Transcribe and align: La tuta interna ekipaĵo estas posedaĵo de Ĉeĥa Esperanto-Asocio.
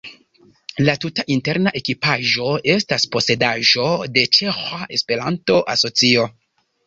La 0.85 0.93
tuta 1.01 1.25
interna 1.33 1.73
ekipaĵo 1.79 2.47
estas 2.77 3.05
posedaĵo 3.15 3.85
de 4.15 4.23
Ĉeĥa 4.37 4.81
Esperanto-Asocio. 4.99 6.27